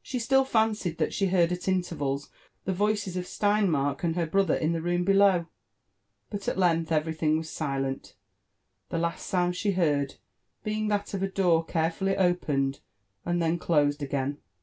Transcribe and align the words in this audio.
She 0.00 0.18
still 0.18 0.46
fancied 0.46 0.96
that 0.96 1.12
she 1.12 1.26
heard 1.26 1.52
at 1.52 1.68
intervals 1.68 2.30
the 2.64 2.72
voices 2.72 3.18
of 3.18 3.26
Sleinmark 3.26 4.02
and 4.02 4.16
her 4.16 4.24
brother 4.26 4.54
in 4.54 4.72
the 4.72 4.80
room 4.80 5.04
below; 5.04 5.44
but 6.30 6.48
at 6.48 6.56
length 6.56 6.90
everything 6.90 7.36
was 7.36 7.50
silent, 7.50 8.14
(hft 8.90 8.98
last 9.00 9.26
sound 9.26 9.56
she 9.56 9.72
heard 9.72 10.14
being 10.64 10.88
that 10.88 11.12
of 11.12 11.22
a 11.22 11.28
door 11.28 11.66
carefully 11.66 12.16
opened 12.16 12.80
and 13.26 13.42
then 13.42 13.58
closed 13.58 14.02
again. 14.02 14.38